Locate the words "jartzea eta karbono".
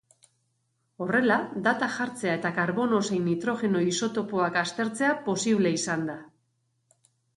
1.97-3.01